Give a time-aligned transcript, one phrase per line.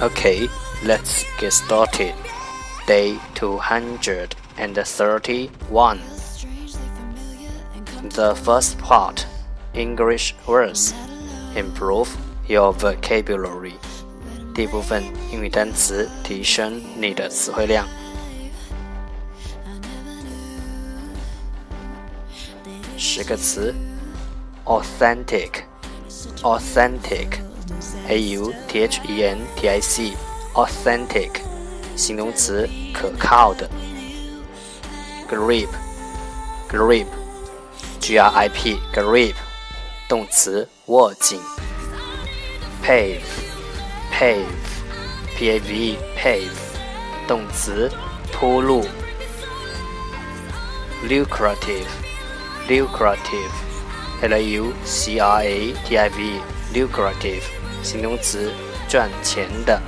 [0.00, 0.48] Okay,
[0.84, 2.14] let's get started.
[2.86, 6.00] Day 231.
[8.10, 9.26] The first part
[9.74, 10.94] English words.
[11.54, 12.08] Improve
[12.48, 13.74] your vocabulary.
[14.54, 17.86] 第一部分英语单词，提升你的词汇量。
[22.98, 23.74] 十个词：
[24.64, 27.28] authentic，authentic。
[28.08, 30.12] a u t h e n t i c
[30.54, 31.40] authentic
[31.96, 33.68] 形容词可靠的
[35.28, 35.68] grip
[36.68, 37.06] grip
[38.00, 39.34] g r i p grip
[40.08, 41.40] 动词握紧
[42.84, 43.20] pave
[44.12, 44.44] pave
[45.36, 46.50] p a v e pave
[47.26, 47.90] 动词
[48.32, 48.84] 铺路
[51.04, 51.86] lucrative
[52.68, 53.52] lucrative
[54.22, 56.40] l u c r a t i v
[56.74, 58.51] lucrative 形容词，
[58.87, 59.81] 赚钱的。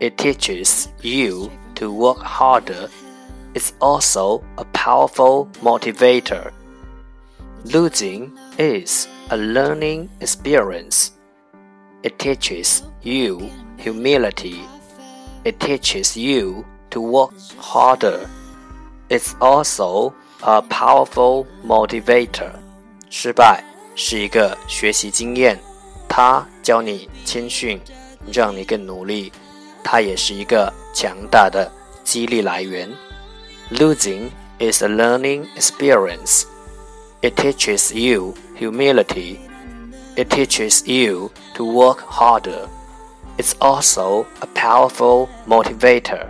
[0.00, 2.88] It teaches you to work harder.
[3.54, 6.52] It's also a powerful motivator.
[7.64, 11.12] Losing is a learning experience.
[12.02, 14.60] It teaches you humility.
[15.44, 18.28] It teaches you to work harder.
[19.08, 22.58] It's also a powerful motivator.
[23.10, 25.59] 失败是一个学习经验，
[26.07, 27.79] 它教你谦逊，
[28.31, 29.31] 让你更努力。
[29.83, 31.71] 它也是一个强大的
[32.03, 32.89] 激励来源。
[33.71, 36.43] Losing is a learning experience.
[37.21, 39.37] It teaches you humility.
[40.15, 42.67] It teaches you to work harder.
[43.37, 46.27] It's also a powerful motivator.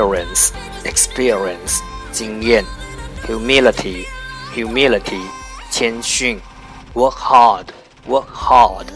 [0.00, 0.50] experience
[0.84, 1.80] experience
[2.12, 2.64] 经验
[3.26, 4.04] humility
[4.54, 5.20] humility
[5.70, 6.40] 谦逊，
[6.94, 7.66] work hard
[8.08, 8.86] work hard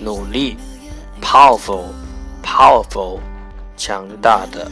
[0.00, 0.56] 努力
[1.20, 1.92] powerful,
[2.42, 3.20] powerful，
[3.76, 4.70] 强大的。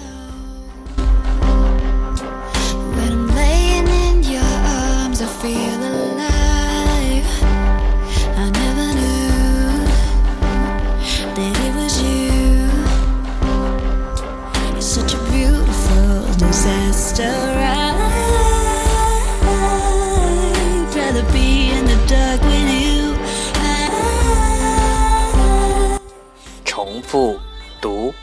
[27.12, 27.38] 复
[27.82, 28.14] 读。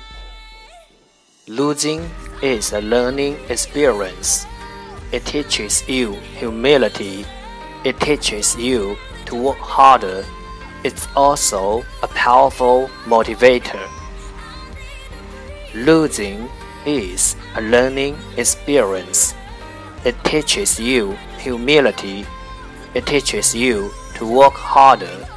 [1.46, 2.00] Losing
[2.40, 4.46] is a learning experience.
[5.12, 7.26] It teaches you humility.
[7.85, 8.96] It teaches you
[9.26, 10.25] to work harder.
[10.85, 13.87] It's also a powerful motivator.
[15.75, 16.49] Losing
[16.87, 19.34] is a learning experience.
[20.06, 22.25] It teaches you humility.
[22.94, 25.29] It teaches you to work harder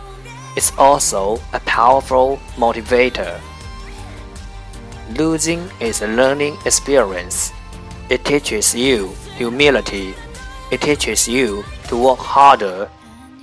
[0.57, 3.41] It's also a powerful motivator.
[5.17, 7.53] Losing is a learning experience.
[8.09, 10.15] It teaches you humility.
[10.71, 12.89] It teaches you to work harder.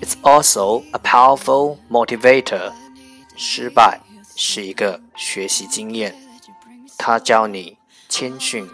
[0.02, 2.74] It's also a powerful motivator.
[3.36, 4.00] 失败
[4.36, 6.14] 是一个学习经验，
[6.98, 7.78] 它教你
[8.10, 8.70] 谦逊，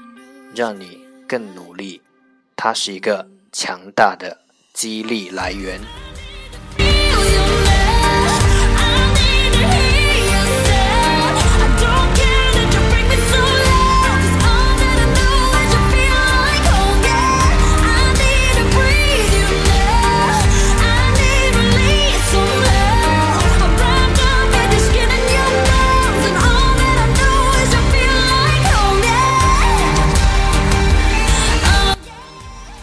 [0.56, 2.02] 让你更努力。
[2.56, 4.40] 它是一个强大的
[4.74, 5.80] 激励来源。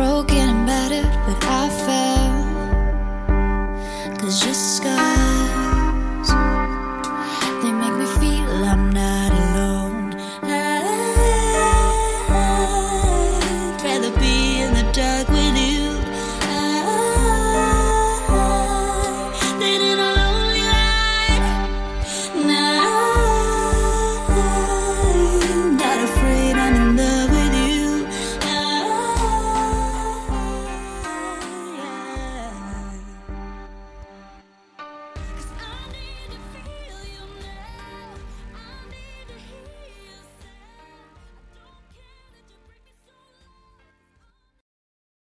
[0.00, 0.49] broken.